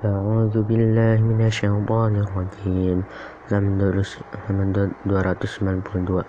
[0.00, 3.04] أعوذ بالله من الشيطان الرجيم.
[3.52, 3.92] halaman
[4.48, 6.24] 292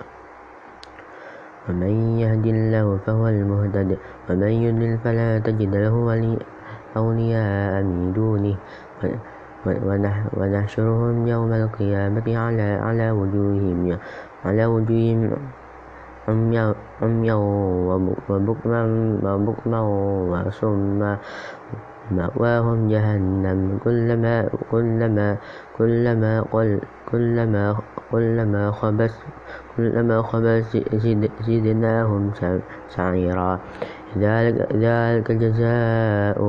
[1.71, 3.95] ومن يهد الله فهو المهتد.
[4.27, 5.95] ومن يضلل فلا تجد له
[6.99, 8.55] أولياء من دونه.
[10.35, 13.97] ونحشرهم يوم القيامة على على وجوههم
[14.43, 15.31] على وجوههم
[16.27, 17.35] عميا
[18.29, 18.81] وبكما
[20.27, 21.11] وصما
[22.11, 23.79] مأواهم جهنم.
[23.83, 25.37] كلما كلما
[25.77, 26.31] كلما
[27.11, 27.75] كلما
[28.11, 29.15] كلما خبث
[29.77, 30.69] كلما خبث
[31.45, 32.23] زدناهم
[32.89, 33.59] سعيرا.
[34.17, 36.39] ذلك ذلك جزاء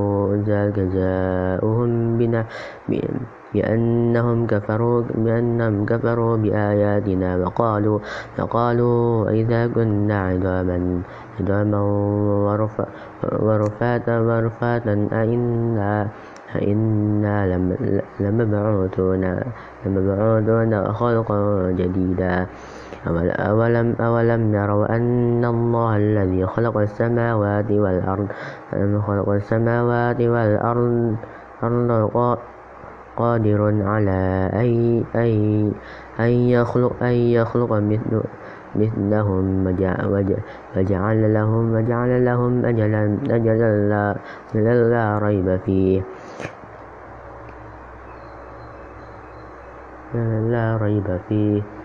[0.47, 2.43] ذلك جزاؤهم بنا
[3.55, 7.99] بأنهم كفروا بأنهم كفروا بآياتنا وقالوا
[8.39, 11.03] وقالوا إذا كنا عظاما
[11.41, 11.81] عظاما
[13.43, 16.09] ورفاتا ورفاتا أئنا
[16.57, 17.37] أئنا
[18.21, 19.25] لمبعوثون
[19.87, 22.47] لمبعوثون خلقا جديدا.
[23.07, 28.29] أولم أولم يروا أن الله الذي خلق السماوات والأرض
[29.07, 31.17] خلق السماوات والأرض
[33.17, 35.05] قادر على أن
[36.21, 38.23] أن يخلق أن يخلق مثل
[38.77, 39.67] مثلهم
[40.77, 44.15] وجعل لهم وجعل لهم أجلا أجلا
[44.55, 46.03] لا ريب فيه.
[50.15, 51.82] لا ريب فيه.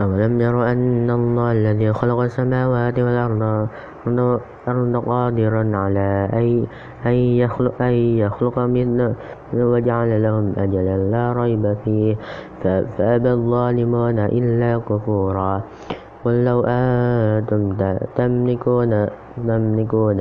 [0.00, 6.28] أولم يروا أن الله الذي خلق السماوات والأرض قادر على
[7.06, 9.14] أن يخلق, أن يخلق مثل
[9.54, 12.16] وجعل لهم أجلا لا ريب فيه.
[12.98, 15.62] فأبى الظالمون إلا كفورا.
[16.24, 17.76] قل لو أنتم
[18.16, 19.06] تملكون
[19.36, 20.20] تملكون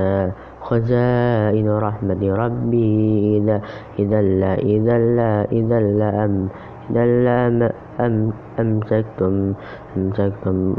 [0.62, 3.62] خزائن رحمة ربي إذا
[4.00, 6.50] إذا لا إذا لا إذا لا أم
[6.90, 7.72] إذا لا
[8.06, 9.54] أم أمسكتم
[9.98, 10.76] أمسكتم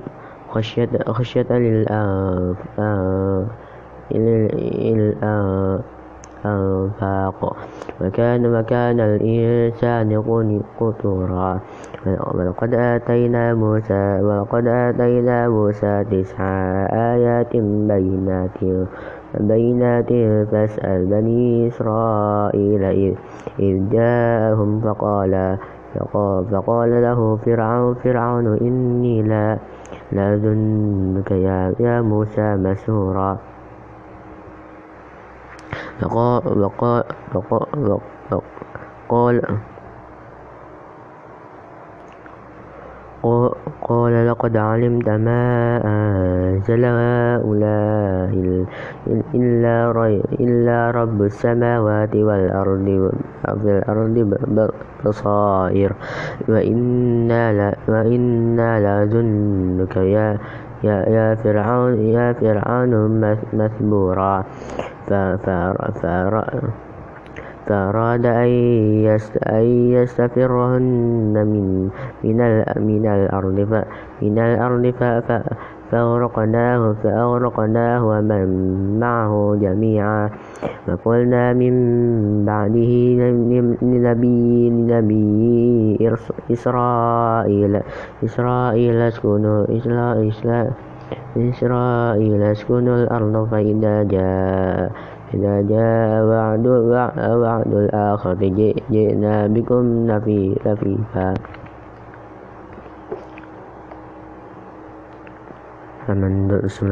[0.51, 1.47] خشية خشية
[6.45, 7.57] الإنفاق
[8.01, 10.23] وكان وكان الإنسان
[10.81, 11.61] قتورا
[12.07, 16.45] ولقد آتينا موسى ولقد آتينا موسى تسع
[16.93, 17.57] آيات
[17.91, 18.59] بينات
[19.41, 20.09] بينات
[20.51, 23.17] فاسأل بني إسرائيل
[23.59, 25.59] إذ جاءهم فقال
[25.95, 29.59] فقال له فرعون فرعون إني لا
[30.13, 33.39] لأظنك يا, يا موسى مسحورا.
[39.09, 39.43] قال
[43.93, 45.45] قال لقد علمت ما
[45.85, 48.33] أنزل هؤلاء
[50.41, 53.11] إلا رب السماوات والأرض
[55.05, 55.93] بصائر.
[57.89, 60.39] وإنا لظنك يا
[60.85, 62.93] يا فرعون يا فرعون
[63.53, 64.45] مثبورا.
[67.67, 69.65] فأراد أن
[69.97, 71.35] يستفرهن
[72.77, 73.59] من الأرض
[75.91, 78.49] فأغرقناه فأغرقناه ومن
[79.01, 80.31] معه جميعا.
[80.89, 81.75] وقلنا من
[82.45, 82.93] بعده
[83.83, 86.11] لنبي لنبي
[86.51, 87.81] إسرائيل
[88.25, 89.65] إسرائيل اسكنوا
[91.37, 94.91] إسرائيل اسكنوا الأرض فإذا جاء
[95.35, 96.67] إذا جاء وعد
[97.41, 98.43] وعد الآخرة
[98.91, 100.07] جئنا بكم
[100.67, 101.35] لفيفا
[106.07, 106.83] فمن درس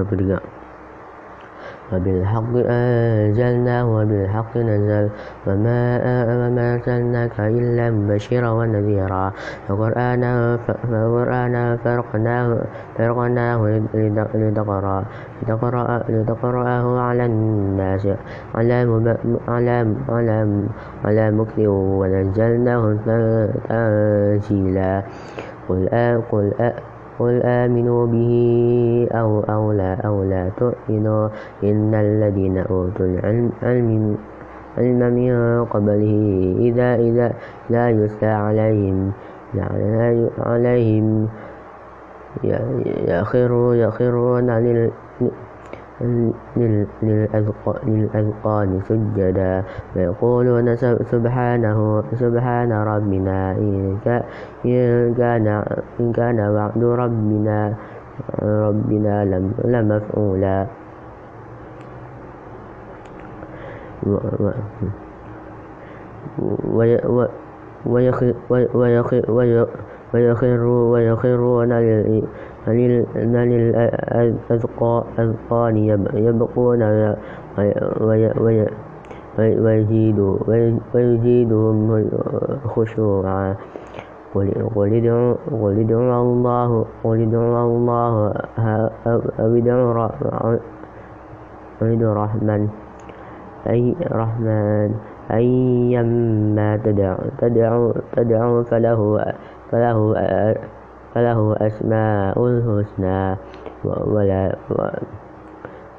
[1.93, 5.09] وبالحق أنزلناه وبالحق نزل
[5.47, 9.33] وما أرسلناك إلا مبشرا ونذيرا.
[9.71, 10.59] وقرآنا
[11.85, 12.59] فرقناه
[12.99, 13.81] فرقناه
[16.09, 18.09] لتقرأه على الناس
[18.55, 19.03] على
[19.49, 19.97] على
[21.05, 22.97] على مكث ونزلناه
[23.69, 25.03] تنزيلا
[25.69, 25.89] قل
[26.31, 26.53] قل
[27.21, 28.33] قل آمنوا به
[29.13, 31.29] أو, أو, لا, أو لا تؤمنوا
[31.65, 33.53] إن الذين أوتوا العلم
[34.79, 36.17] علم من قبله
[36.59, 37.33] إذا إذا
[37.71, 39.13] لا يتلى عليهم
[40.39, 41.29] عليهم
[43.75, 44.51] يخرون
[47.83, 49.65] للأذقان سجدا.
[49.97, 50.67] ويقولون
[51.13, 51.79] سبحانه
[52.17, 53.39] سبحان ربنا
[54.65, 55.15] إن
[56.17, 57.75] كان وعد ربنا
[58.43, 59.15] ربنا
[59.65, 60.67] لمفعولا.
[70.93, 71.73] ويخرون
[73.51, 75.03] للأذقان
[76.15, 76.83] يبقون
[80.95, 82.09] ويزيدهم
[82.67, 83.57] خشوعا.
[84.35, 85.35] قل ادعوا
[86.21, 87.17] الله أو
[91.83, 92.69] ادعوا الرحمن
[93.71, 94.95] أي رحمن.
[95.31, 99.25] أيما تدعوا تدعوا فله
[99.71, 100.15] فله
[101.15, 103.37] فله أسماء الحسنى
[103.85, 104.57] ولا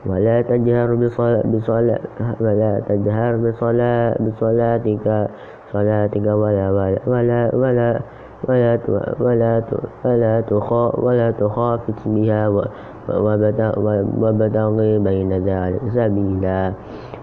[0.05, 1.99] ولا تجهر بصلاة
[2.41, 5.27] ولا تجهر بصلاة بصلاتك
[5.73, 7.99] صلاتك ولا ولا ولا ولا
[8.47, 8.79] ولا
[9.19, 9.61] ولا
[10.05, 10.41] ولا
[10.97, 12.47] ولا تخافت بها
[14.17, 16.73] وابتغ بين ذلك سبيلا.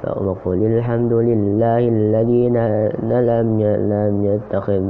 [0.06, 2.48] وقل الحمد لله الذي
[3.92, 4.82] لم يتخذ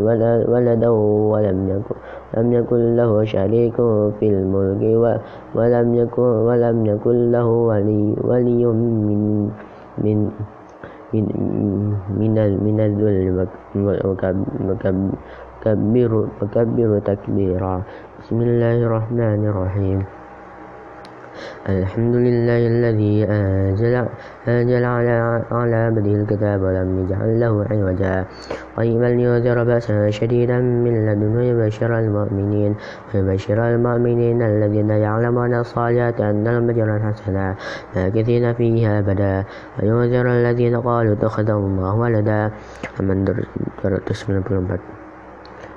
[0.49, 0.89] ولدا
[1.33, 1.97] ولم يكن
[2.37, 3.77] لم يكن له شريك
[4.21, 4.83] في الملك
[5.55, 9.49] ولم يكن ولم يكن له ولي ولي من
[10.05, 10.19] من
[11.15, 11.25] من
[12.21, 13.47] من من الذل
[16.43, 17.75] وكبر تكبيرا.
[18.21, 20.18] بسم الله الرحمن الرحيم.
[21.69, 23.95] الحمد لله الذي أنزل,
[24.49, 28.25] أنزل على, على عبده الكتاب ولم يجعل له عوجا.
[28.77, 32.75] قيما لينذر بأسا شديدا من لدنه ويبشر المؤمنين
[33.15, 37.55] ويبشر المؤمنين الذين يعلمون الصالحات أن أجرا حسنا
[37.97, 39.45] ماكثين فيها أبدا.
[39.83, 42.51] وينذر الذين قالوا اتخذ الله ولدا.
[43.01, 43.25] أمن
[44.29, 44.98] من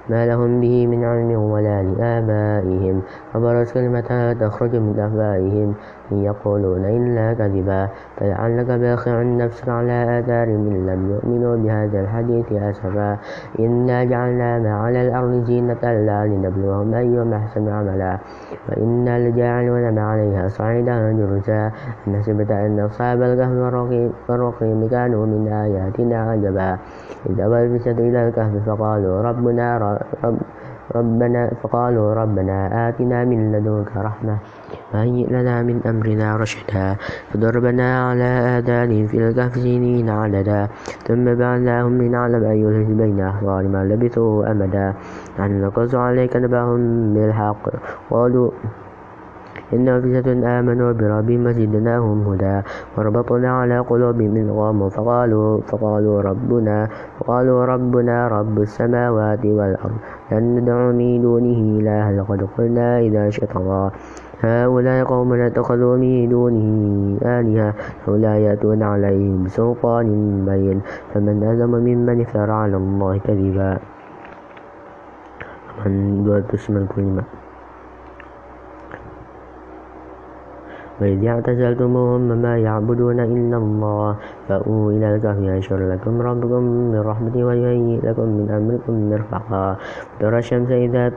[0.10, 3.02] ما لهم به من علم ولا لآبائهم.
[3.34, 5.76] كبرت كلمة تخرج من أفواههم
[6.12, 13.18] يقولون إلا كذبا فلعلك باخع نفسك على آثار من لم يؤمنوا بهذا الحديث أسفا
[13.60, 18.18] إنا جعلنا ما على الأرض زينة لا لنبلوهم أيهم أحسن عملا.
[18.70, 21.72] وإنا لجاعلون ما عليها صعيدا جرزا.
[22.08, 23.52] أم حسبت أن أصحاب الكهف
[24.30, 26.78] والرقيم كانوا من آياتنا عجبا.
[27.30, 29.78] إذا ولبست إلى الكهف فقالوا ربنا
[30.24, 30.38] رب
[30.96, 34.38] ربنا فقالوا ربنا آتنا من لدنك رحمة.
[34.94, 36.96] وهيئ لنا من أمرنا رشدا
[37.32, 40.68] فضربنا على آذانهم في الكهف سنين عددا
[41.08, 44.94] ثم بعثناهم لنعلم أي الحزبين أحصى لما لبثوا أمدا.
[45.40, 47.64] نحن نقص عليك نبأهم بالحق.
[48.10, 48.52] قالوا
[49.74, 52.62] إن فتاة آمنوا بربهم وزدناهم هدى
[52.98, 56.78] وربطنا على قلوبهم إذ قاموا فقالوا فقالوا ربنا
[57.20, 59.98] فقالوا ربنا رب السماوات والأرض
[60.32, 62.12] لن ندعو من دونه إلها.
[62.12, 63.92] لقد قلنا إذا شططا
[64.42, 66.68] هؤلاء قوم اتخذوا من دونه
[67.22, 67.74] آلهة
[68.08, 70.08] لولا يأتون عليهم بسلطان
[70.46, 70.82] بين
[71.14, 73.72] فمن أظلم ممن افترى على الله كذبا.
[75.86, 77.24] من تسمى الكلمة.
[81.02, 84.16] وإذ اعتزلتموهم ما يعبدون إلا الله
[84.52, 86.62] فأووا إلى الكهف ينشر لكم ربكم
[86.92, 89.78] من رحمته ويهيئ لكم من أمركم مرفقا.
[90.20, 91.12] وترى الشمس إذا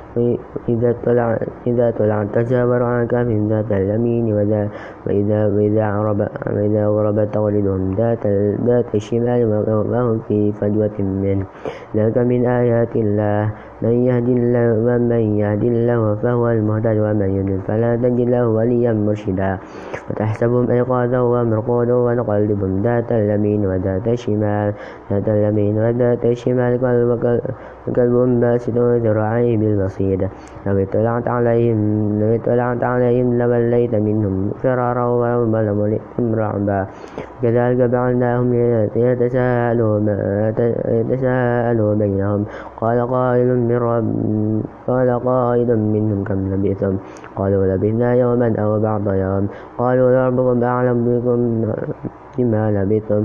[0.69, 4.71] إذا طلعت إذا طلعت تزاور عن كهف ذات اليمين وإذا
[5.51, 8.27] وإذا غرب وإذا غربت تولدهم ذات
[8.67, 9.41] ذات الشمال
[9.91, 11.47] وهم في فجوة منه.
[11.97, 13.43] ذلك من آيات الله.
[13.83, 19.59] من يهد الله ومن يهد الله فهو المهتد ومن يضلل فلا تجد له وليا مرشدا.
[20.11, 24.69] وتحسبهم أيقاظا ومرقودا ونقلبهم ذات اليمين وذات الشمال
[25.11, 26.73] ذات اليمين وذات الشمال
[27.97, 30.29] كلب باسط ذراعيه بالبصير
[30.67, 31.81] لو اطلعت عليهم
[32.21, 35.07] لو اطلعت عليهم لوليت منهم فرارا
[35.53, 36.81] ولملئتهم رعبا
[37.43, 37.81] كذلك
[38.97, 40.01] يتساءلوا
[40.89, 42.45] يتساءلوا بينهم.
[42.81, 44.09] قال قائل من رب
[44.87, 46.97] قال قائل منهم كم لبثتم؟
[47.37, 49.49] قالوا لبثنا يوما أو بعض يوم.
[49.79, 51.41] قالوا ربكم أعلم بكم
[52.39, 53.25] بما لبثتم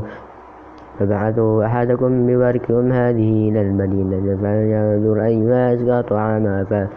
[1.00, 4.38] فبعثوا أحدكم بورككم هذه إلى المدينة.
[4.42, 6.88] فلينظر أيها أزكى طعاما.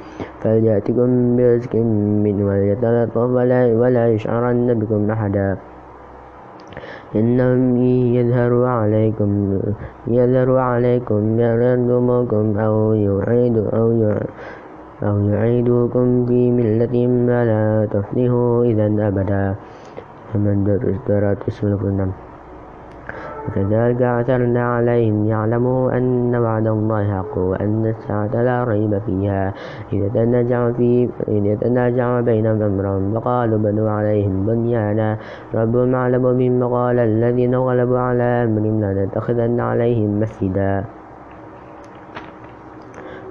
[0.40, 1.75] فليأتكم برزق
[2.25, 5.57] منه وليتلطف ولا, ولا يشعرن بكم أحدا.
[7.16, 7.76] إنهم
[8.16, 9.31] يظهروا عليكم
[10.07, 13.88] يظهروا عليكم يرجمكم أو يعيد أو
[15.02, 17.26] أو يعيدوكم في ملتهم.
[17.26, 19.54] فلا تفلحوا إذا أبدا.
[20.32, 22.12] فمن درست اسم الكلام
[23.48, 29.54] وكذلك أعثرنا عليهم يعلموا أن وعد الله حق وأن الساعة لا ريب فيها.
[29.92, 31.54] إذا تنازعوا في إذا
[32.20, 35.18] بينهم أمرا فقالوا بنوا عليهم بنيانا.
[35.54, 40.84] ربهم أعلم بما قال الذين غلبوا على أمرهم لنتخذن عليهم مسجدا.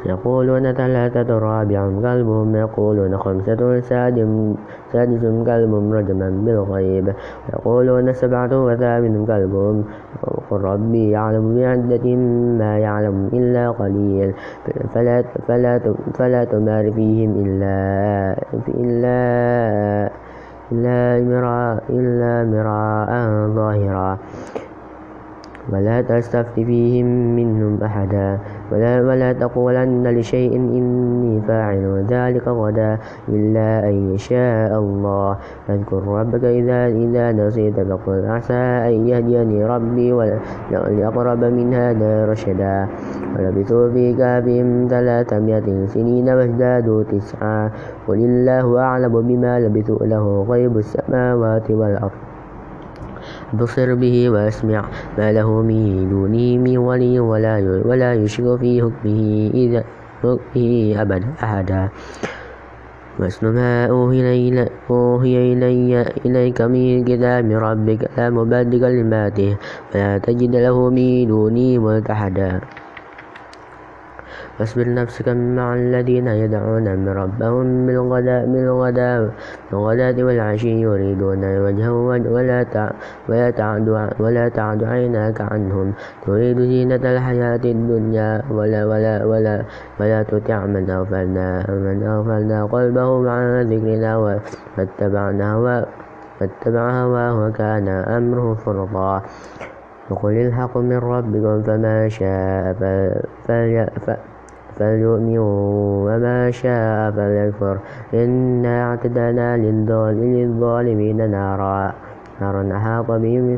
[0.05, 7.13] يقولون ثلاثة رابعهم كلبهم يقولون خمسة سادسهم كلبهم رجما بالغيب
[7.53, 9.85] يقولون سبعة وثامن كلبهم
[10.51, 12.19] قل ربي يعلم بعدتهم
[12.57, 14.33] ما يعلم إلا قليل
[14.93, 17.75] فلا, فلا, فلا تمار فيهم إلا
[18.67, 19.21] إلا
[20.71, 23.09] إلا مراء إلا مراء
[23.55, 24.17] ظاهرا.
[25.69, 28.39] ولا تستفت فيهم منهم أحدا.
[28.71, 32.97] ولا, ولا تقولن لشيء إني فاعل ذلك غدا
[33.29, 35.37] إلا أن يشاء الله.
[35.67, 42.87] فاذكر ربك إذا, إذا نسيت فقل عسى أن يهديني ربي ولأقرب من هذا رشدا
[43.37, 47.71] ولبثوا في كافهم ثلاثمائة سنين وازدادوا تسعا.
[48.07, 52.30] قل الله أعلم بما لبثوا له غيب السماوات والأرض.
[53.53, 54.81] بصر به وأسمع
[55.17, 59.83] ما له من دونه من ولي ولا ولا يشرك في حكمه إذا
[60.23, 61.89] حكمه أبدا أحدا.
[63.19, 69.51] واسم ما أوهي إلي إليك من كتاب ربك لا مبدل كلماته
[69.95, 72.80] ولا تجد له من دونه ملتحدا.
[74.61, 79.29] واصبر نفسك مع الذين يدعون من ربهم بالغداء بالغداء
[79.71, 82.93] بالغداة والعشي يريدون وجهه ولا
[83.29, 83.89] ولا تعد
[84.19, 85.93] ولا تعد عيناك عنهم.
[86.25, 89.65] تريد زينة الحياة الدنيا ولا ولا ولا
[89.99, 94.17] ولا تطع من أغفلنا من أغفلنا قلبه عن ذكرنا
[94.77, 95.57] واتبعنا
[96.41, 99.21] واتبع هواه وكان أمره فرطا
[100.09, 102.73] وقل الحق من ربكم فما شاء
[103.47, 104.30] فليأفأ
[104.79, 105.51] فليؤمنوا
[106.05, 107.77] وما شاء فليكفر.
[108.13, 111.93] إنا اعتدنا للظالمين نارا.
[112.41, 113.57] نارا أحاط بهم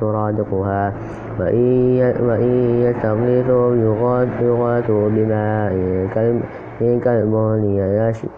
[0.00, 0.92] سرادقها.
[1.40, 2.42] وإن
[2.84, 3.76] يستغيثوا
[4.42, 5.72] يغاثوا بماء
[7.04, 7.64] كالمهل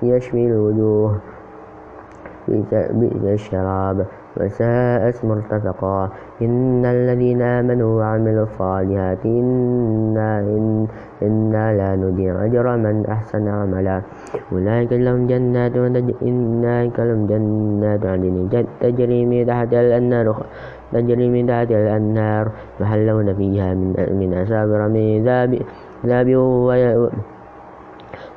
[0.03, 1.30] يشوي الوجوه
[2.51, 6.11] بئس الشراب وساءت مرتفقا
[6.43, 10.87] إن الذين آمنوا وعملوا الصالحات إنا, إن
[11.23, 14.03] إنا لا نضيع أجر من أحسن عملا.
[14.53, 18.49] أولئك لهم جنات أولئك لهم جنات عدن
[18.81, 20.27] تجري من تحت الأنهار
[20.93, 22.47] تجري من تحت الأنهار.
[22.81, 25.59] يحلون فيها من من أساور من ذهب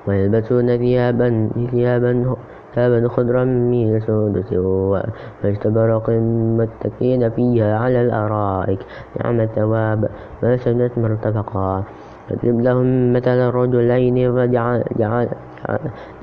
[0.08, 2.36] ويلبسون ثيابا ثيابا
[2.75, 6.10] ثابا خضرا من سندس واستبرق
[6.60, 8.80] متكئين فيها على الأرائك.
[9.20, 10.10] نعم الثواب.
[10.44, 11.84] وسنت مرتفقا.
[12.30, 14.18] فاضرب لهم مثل الرجلين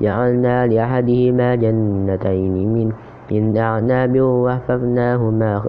[0.01, 2.91] وجعلنا لأحدهما جنتين من
[3.31, 5.63] من أعناب وحفظناهما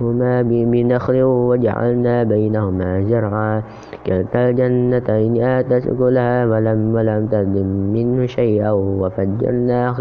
[0.00, 3.62] هما بنخل وجعلنا بينهما زرعا
[4.06, 9.92] كلتا الجنتين آتت أكلها ولم ولم تظلم منه شيئا وفجرنا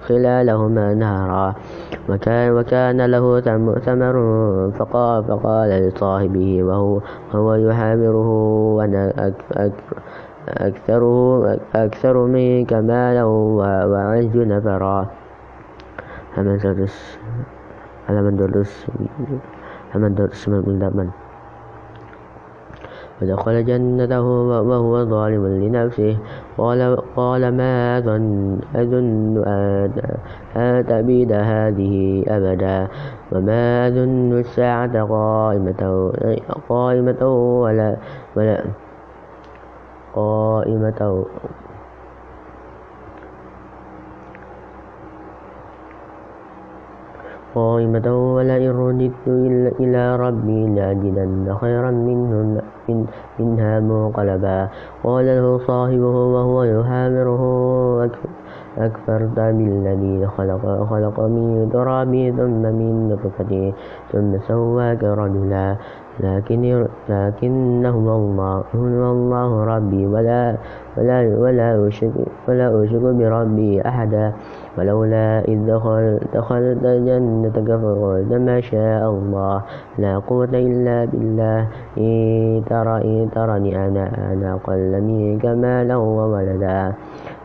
[0.00, 1.54] خلالهما نهرا
[2.08, 3.40] وكان, وكان له
[3.80, 4.16] ثمر
[4.78, 7.00] فقال, فقال لصاحبه وهو,
[7.34, 8.28] وهو يحاوره
[8.76, 9.32] وأنا
[10.48, 15.06] أكثره أكثر منك مالا وأعز نفرا
[18.06, 18.36] هل
[20.14, 21.10] تدرس من
[23.20, 26.18] فدخل جنته وهو ظالم لنفسه.
[26.58, 29.42] قال, قال ما أظن
[30.56, 32.88] أن تبيد هذه أبدا؟
[33.32, 36.12] وما أظن الساعة قائمة,
[36.68, 37.22] قائمة
[37.62, 37.96] ولا,
[38.36, 38.64] ولا
[40.14, 41.24] قائمة
[47.56, 49.26] قائمة ولئن رددت
[49.80, 51.90] إلى ربي لأجدن خيرا
[53.38, 54.68] منها منقلبا.
[55.04, 57.42] قال له صاحبه وهو يحاوره
[58.78, 63.52] أكفرت بالذي خلق, خلق من تراب ثم من نطفة
[64.12, 65.76] ثم سواك رجلا.
[66.20, 70.56] لكن لكن هو الله هو الله ربي ولا
[70.96, 72.12] ولا ولا أشرك
[72.48, 74.32] ولا أشرك بربي أحدا.
[74.78, 79.62] ولولا إذ دخل دخلت جنتك فقلت ما شاء الله.
[79.98, 81.60] لا قوة إلا بالله.
[81.98, 86.92] إن ترى إن ترني أنا أنا أقل منك مالا وولدا.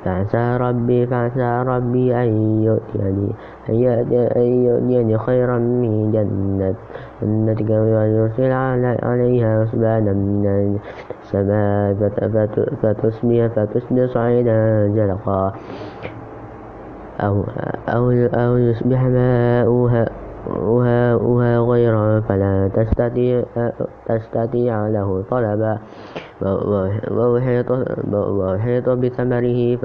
[0.06, 2.30] فعسى ربي فعسى ربي أن
[2.64, 3.30] يؤتيني
[3.70, 6.76] أن يؤتيني خيرا من جنة.
[7.22, 8.52] جنتك ويرسل
[9.04, 10.80] عليها حسبانا من
[11.24, 11.94] السماء
[12.82, 15.54] فتصبح فتصبح صعيدا زلقا.
[17.22, 17.44] أو
[17.90, 20.06] أو أو يصبح ماؤها
[20.48, 23.44] أها غير فلا تستطيع,
[24.06, 25.78] تستطيع له طلبا.
[28.12, 29.76] وأحيط بثمره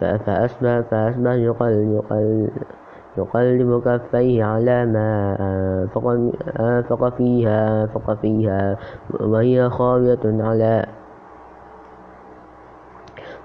[0.00, 2.48] فأصبح, فأصبح يقل يقل
[3.18, 5.36] يقلب كفيه على ما
[6.60, 8.76] أنفق فيها, أنفق فيها
[9.20, 10.86] وهي خاوية على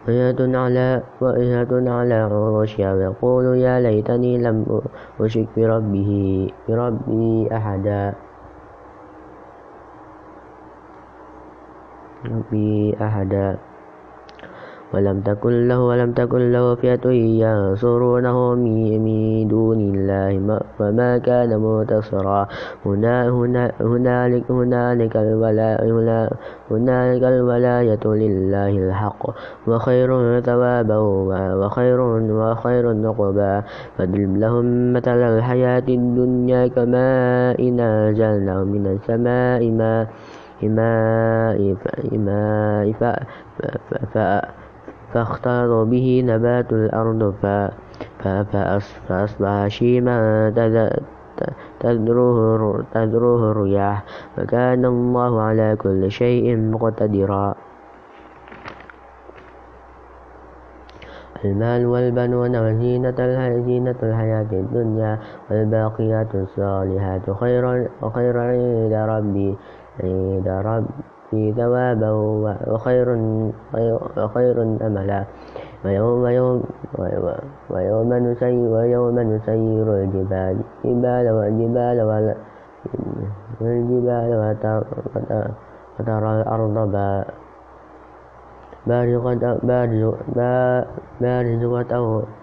[0.08, 4.82] وإهة على وإهة على عروشها ويقول يا ليتني لم
[5.20, 6.12] أشرك بربه
[6.68, 8.14] بربي أحدا.
[12.26, 13.73] ربي أحدا.
[14.94, 17.10] ولم تكن له ولم تكن له فئة
[17.44, 20.60] ينصرونه من دون الله.
[20.80, 22.48] وما كان منتصرا
[22.86, 24.52] هنا هنا هنالك
[26.72, 29.24] هنالك الولاية لله الحق.
[29.68, 30.98] وخير ثوابا
[31.62, 32.00] وخير
[32.32, 33.64] وخير نقبا
[33.98, 40.08] فاضرب لهم مثل الحياة الدنيا كماء أنزلناه من السماء ماء
[44.12, 44.54] ماء
[45.14, 47.34] فاختلط به نبات الأرض
[49.08, 50.50] فأصبح شيما
[52.94, 54.04] تذروه الرياح
[54.38, 57.56] وكان الله على كل شيء مقتدرا.
[61.46, 63.16] المال والبنون وزينة
[64.00, 65.20] الحياة الدنيا
[65.52, 67.32] والباقيات الصالحات
[68.14, 69.58] خير عند ربي
[70.04, 72.12] عند ربي في ثوابا
[72.68, 73.08] وخير,
[74.18, 75.24] وخير أملا.
[75.86, 76.64] ويوم, يوم
[77.70, 81.98] ويوم, نسير, ويوم نسير الجبال جبال والجبال
[83.62, 84.30] والجبال
[86.00, 86.78] وترى الأرض
[88.88, 89.60] بارزة
[91.22, 92.43] بارزة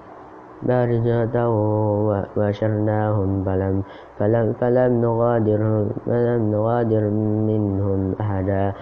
[2.37, 3.83] وشرناهم فلم,
[4.19, 7.05] فلم, فلم, نغادر, فلم نغادر
[7.49, 8.73] منهم أحدا.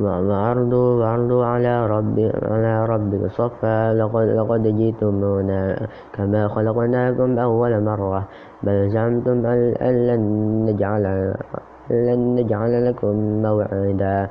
[0.00, 3.94] وعرضوا, وعرضوا على, رب على ربك صفا.
[3.94, 8.24] لقد, لقد جئتمونا كما خلقناكم أول مرة.
[8.62, 10.22] بل زعمتم أن لن
[10.66, 11.34] نجعل,
[11.90, 14.28] لن نجعل لكم موعدا.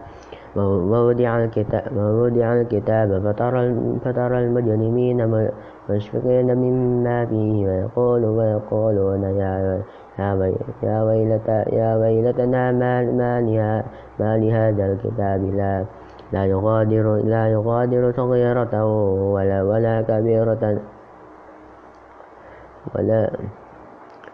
[0.56, 3.10] ووضع الكتاب, ووضع الكتاب.
[3.26, 5.20] فترى, فترى المجرمين
[5.90, 9.82] مشفقين مما فيه ويقول ويقولون يا
[10.84, 13.02] يا ويلتا يا ويلتنا ما
[14.20, 15.86] ما لهذا الكتاب لا
[16.34, 18.86] لا يغادر لا يغادر صغيرة
[19.34, 20.80] ولا ولا كبيرة
[22.96, 23.30] ولا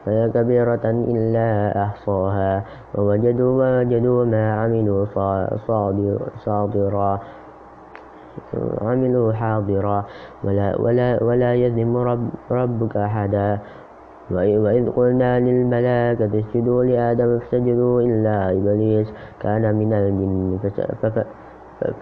[0.08, 2.64] ولا كبيرة إلا أحصاها
[2.96, 5.06] ووجدوا ووجدوا ما عملوا
[6.46, 7.20] صادرا
[8.82, 10.00] عملوا حاضرا
[10.44, 13.60] ولا, ولا, ولا يذم رب ربك أحدا.
[14.32, 19.08] وإذ قلنا للملائكة اسجدوا لآدم فسجدوا إلا إبليس
[19.42, 20.58] كان من الجن.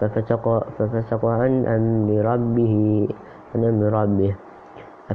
[0.00, 0.44] ففسق,
[0.78, 2.74] ففسق عن أمر ربه
[3.54, 4.34] عن أمر ربه.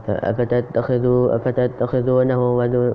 [0.10, 2.40] أفتتخذوا أفتتخذونه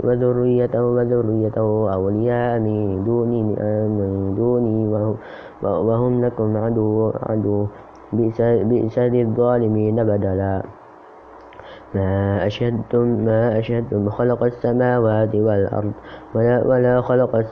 [0.05, 3.43] وذريته وذريته أولياء من دوني
[3.87, 4.79] من دوني
[5.63, 7.67] وهم لكم عدو عدو.
[8.13, 10.63] بئس للظالمين بدلا.
[11.95, 15.93] ما أشهدتم ما أشهدتم خلق السماوات والأرض
[16.35, 17.45] ولا ولا خلق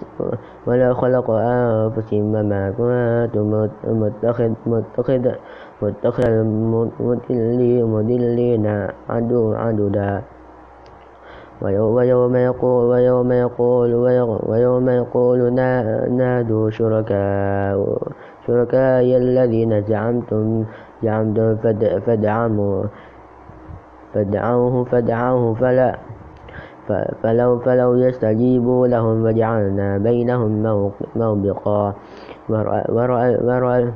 [0.66, 5.32] ولا خلق أنفسهم وما كنتم متخذ متخذ
[5.82, 6.28] متخذ
[7.30, 8.66] المضلين
[9.08, 10.22] عدو عددا
[11.62, 13.94] ويوم يقول ويوم يقول
[14.48, 15.54] ويوم يقول
[16.10, 17.98] نادوا شركاء
[18.46, 20.64] شركائي الذين زعمتم
[21.02, 21.56] زعمتم
[22.06, 22.84] فادعموا
[24.14, 25.98] فادعوه فادعوه فلا
[27.22, 30.62] فلو فلو يستجيبوا لهم وجعلنا بينهم
[31.16, 31.94] موبقا.
[32.48, 32.84] ورأى,
[33.42, 33.92] ورأى,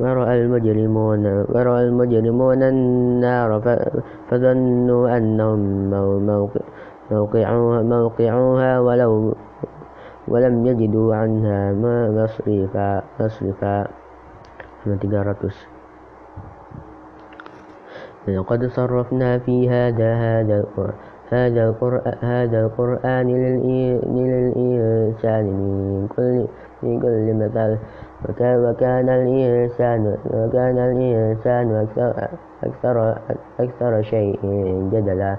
[0.00, 3.50] ورأى المجرمون ورأى المجرمون النار
[4.30, 5.90] فظنوا أنهم
[7.10, 9.34] موقعوها, موقعوها ولو
[10.30, 13.86] ولم يجدوا عنها ما مصرفا مصرفا.
[14.84, 15.50] 300
[18.28, 20.64] لقد صرفنا في هذا هذا
[21.30, 23.26] هذا القرآن, هذا القرآن
[24.08, 26.46] للإنسان من كل,
[26.82, 27.78] من كل مثل
[28.38, 32.28] وكان الإنسان وكان الإنسان أكثر,
[32.64, 33.18] أكثر,
[33.60, 34.40] أكثر شيء
[34.92, 35.36] جدلا.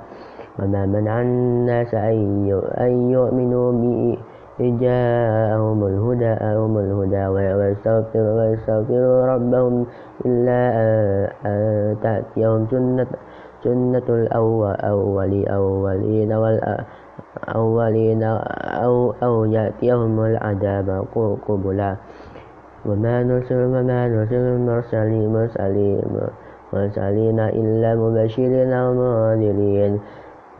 [0.59, 4.17] وما منع الناس أن يؤمنوا به
[4.59, 9.85] إذ جاءهم الهدى أهم الهدى ويستغفروا ويستغفروا ربهم
[10.25, 10.61] إلا
[11.45, 13.07] أن تأتيهم سنة
[13.63, 18.23] سنة الأولين أولين والأولين
[18.83, 21.05] أو أو يأتيهم العذاب
[21.47, 21.95] قبلا.
[22.85, 26.03] وما نرسل وما نرسل المرسلين مرسلين
[26.73, 29.99] مرسلين إلا مبشرين ومنذرين.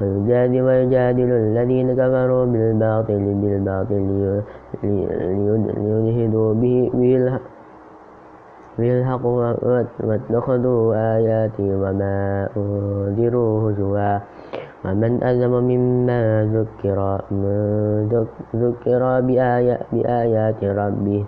[0.02, 4.02] ويجادل, ويجادل الذين كفروا بالباطل بالباطل
[4.84, 7.40] ليدهدوا به, به
[8.80, 9.26] بالحق
[10.04, 14.20] واتخذوا آياتي وما أنذروا هزوا.
[14.86, 16.24] ومن أظلم ممن
[16.56, 17.00] ذكر
[18.56, 19.02] ذكر
[19.92, 21.26] بآيات ربه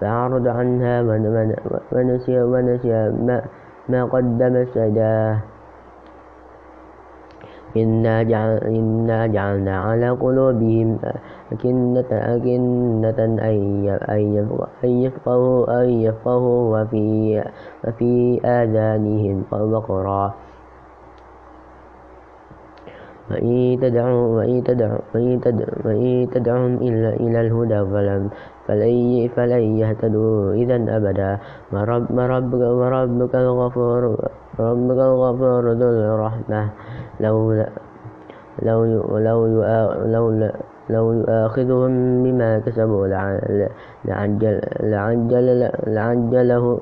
[0.00, 1.02] فأعرض عنها
[1.92, 2.92] ونسي, ونسي
[3.26, 3.42] ما,
[3.88, 5.38] ما قدمت يداه.
[7.76, 10.98] إنا, جعل إنا جعلنا على قلوبهم
[11.52, 13.20] أكنة أكنة
[14.84, 17.42] أن يفقهوا أن يفقهوا وفي,
[17.84, 20.34] وفي آذانهم وقرا
[23.30, 23.80] وإن
[25.14, 25.40] وإن
[25.84, 28.22] وإن تدعهم إلى إلى الهدى فلن
[28.66, 31.38] فلن فلن يهتدوا إذا أبدا
[31.72, 34.02] وربك وربك الغفور
[34.60, 36.68] ربك الغفور ذو الرحمة
[37.20, 37.64] لو
[38.62, 38.84] لو
[39.18, 39.46] لو
[40.06, 40.50] لو
[40.90, 43.06] لو يؤاخذهم بما كسبوا
[44.04, 46.80] لعجل لعجل لعجله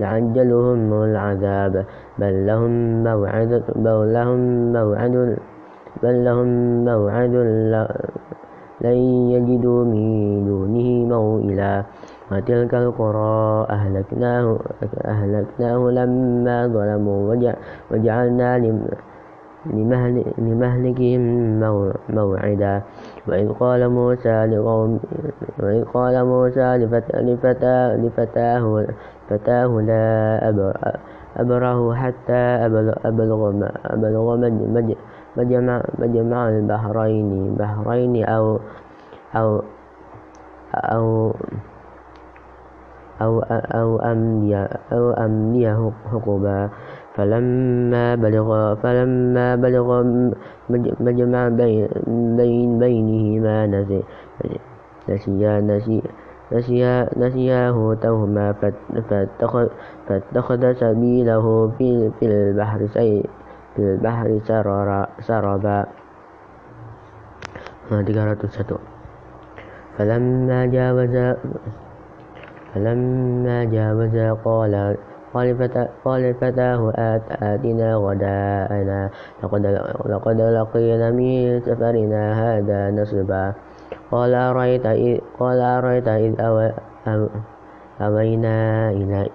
[0.00, 1.84] لعجلهم العذاب.
[2.18, 5.36] بل لهم موعد بل لهم موعد
[6.02, 6.48] بل لهم
[6.84, 7.34] موعد
[8.80, 8.98] لن
[9.32, 11.84] يجدوا من دونه موئلا.
[12.32, 14.58] وتلك القرى أهلكناه,
[15.04, 17.20] أهلكناه لما ظلموا
[17.90, 18.58] وجعلنا
[20.38, 21.22] لمهلكهم
[22.10, 22.82] موعدا.
[23.28, 25.00] وإذ قال موسى لقوم
[25.62, 28.86] وإذ قال موسى لفتاه, لفتاه,
[29.28, 30.48] فتاه لا
[31.36, 34.36] أبره حتى أبلغ, أبلغ
[35.36, 38.58] مجمع, مجمع البحرين بحرين أو
[39.36, 39.62] أو
[40.74, 41.32] أو
[43.22, 46.70] أو أو أمني أو أمنيه حقبا
[47.14, 49.88] فلما بلغ فلما بلغ
[51.00, 51.88] مجمع بين
[52.36, 54.02] بين بينهما نسي
[55.08, 56.02] نسيا نسي
[56.52, 58.52] نسيا نسياه توهما.
[59.10, 59.66] فاتخذ,
[60.08, 63.24] فاتخذ سبيله في, في البحر سي
[63.76, 64.40] في البحر
[65.20, 65.86] سربا.
[69.98, 71.36] فلما جاوز
[72.76, 74.96] فلما جاوزا قال
[76.04, 76.92] قال فتاه
[77.42, 79.10] آتنا غداءنا
[80.06, 83.52] لقد لقينا من سفرنا هذا نصبا.
[84.12, 86.32] قال أرأيت إذ, قال أرأيت إذ
[88.00, 89.28] أوينا إلى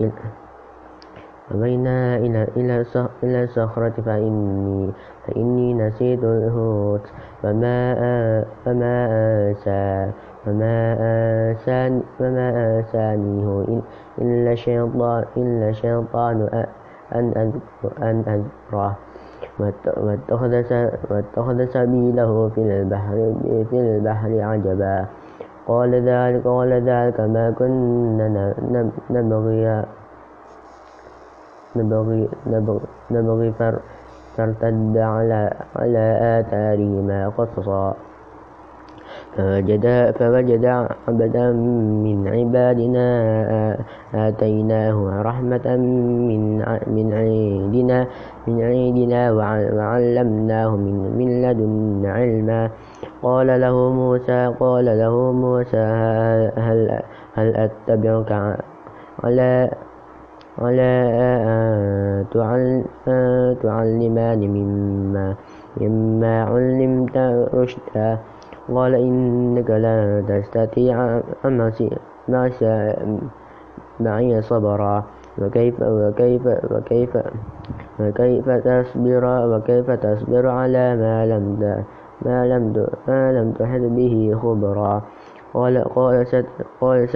[1.56, 2.86] أوينا إلى إلى
[3.24, 4.92] إلى الصخرة فإني
[5.28, 7.06] فإني نسيت الحوت.
[7.44, 7.80] فما
[8.66, 10.12] فما أنسى
[10.46, 10.98] فما
[11.52, 13.82] آساني فما آسانيه
[14.22, 16.66] إلا الشيطان إلا الشيطان
[17.16, 17.54] أن
[18.02, 18.98] أن أذكره.
[21.12, 23.34] واتخذ سبيله في البحر
[23.70, 25.06] في البحر عجبا.
[25.68, 28.54] قال ذلك قال ذلك ما كنا
[29.10, 29.84] نبغي
[31.76, 32.80] نبغي نبغي,
[33.12, 33.52] نبغي
[34.38, 36.06] فارتد على على
[36.40, 37.94] آثارهما قصصا.
[39.36, 39.86] فوجد,
[40.20, 40.66] فوجد
[41.08, 41.52] عبدا
[42.06, 43.08] من عبادنا
[44.16, 45.68] آتيناه رحمة
[46.28, 46.42] من
[46.88, 48.08] من عندنا
[48.48, 52.70] من عندنا وعلمناه من من لدن علما.
[53.24, 55.88] قال له موسى قال له موسى
[56.58, 57.02] هل
[57.36, 58.32] هل أتبعك
[59.24, 59.72] على
[60.62, 60.92] على
[63.08, 65.36] أن تعلمان مما
[65.82, 67.18] مما علمت
[67.54, 68.18] رشدا.
[68.70, 71.22] قال إنك لا تستطيع
[74.00, 75.04] معي صبرا.
[75.42, 77.18] وكيف وكيف وكيف
[78.00, 81.46] وكيف تصبر؟ وكيف تصبر على ما لم
[82.26, 85.02] ما لم ما لم تحد به خبرا.
[85.54, 86.26] قال قال
[86.82, 87.08] قال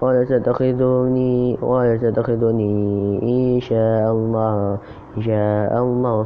[0.00, 2.74] قال ستخذني قال ستخذني
[3.22, 4.78] إن شاء الله
[5.16, 6.24] إن شاء الله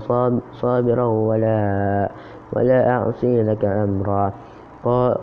[0.53, 2.09] صابرا ولا
[2.53, 4.33] ولا أعصي لك أمرا.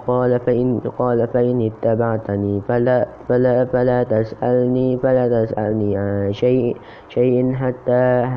[0.07, 6.77] قال فإن قال فإن اتبعتني فلا فلا فلا تسألني فلا تسألني عن شيء
[7.09, 8.29] شيء حتى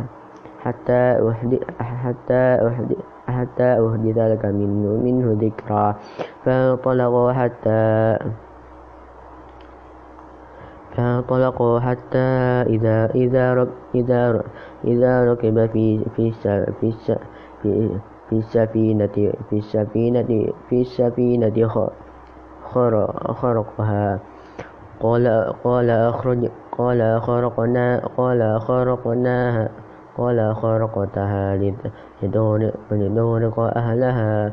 [0.59, 5.97] حتى أحدث حتى أحدث حتى أحدث لك منه, منه ذكرا.
[6.45, 8.17] فانطلقوا حتى
[10.97, 12.29] فانطلقوا حتى
[12.75, 14.43] إذا إذا إذا
[14.85, 16.33] إذا ركب في في
[16.81, 16.93] في
[17.63, 17.91] في
[18.29, 21.69] في السفينة في السفينة في السفينة
[23.33, 24.21] خرقها.
[25.01, 29.69] قال قال أخرج قال خرقنا قال خرقناها
[30.19, 31.57] قال خرقتها
[32.23, 34.53] لتغرق أهلها.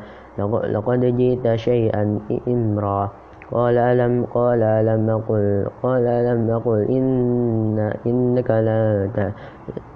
[0.76, 3.10] لقد جئت شيئا إمرا.
[3.52, 9.10] قال ألم قال ألم أقل قال ألم أقل إن إنك لا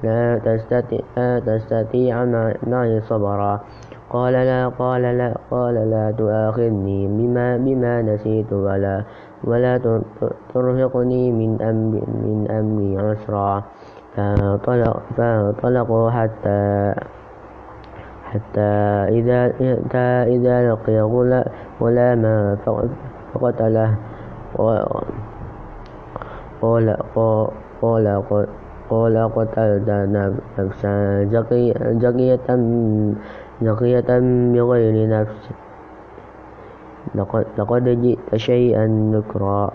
[0.03, 2.25] لا تستطيع, لا تستطيع
[2.67, 3.59] معي صبرا.
[4.09, 9.03] قال لا قال لا قال لا تؤاخذني بما بما نسيت ولا
[9.43, 9.77] ولا
[10.53, 13.63] ترهقني من أمري من أمري عسرا.
[15.17, 16.93] فانطلقوا حتى
[18.29, 18.71] حتى
[19.09, 19.53] إذا
[20.27, 21.01] إذا لقي
[21.81, 22.57] غلاما
[23.33, 23.95] فقتله.
[26.61, 26.97] قال
[27.81, 28.07] قال
[28.89, 30.95] قال قتلت نفسا
[31.31, 31.73] زكية
[33.61, 34.19] زكية
[34.53, 35.49] بغير نفس.
[37.57, 39.71] لقد جئت شيئا نكرا.